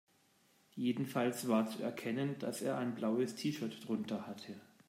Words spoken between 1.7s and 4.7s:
erkennen, dass er ein blaues T-Shirt drunter hatte.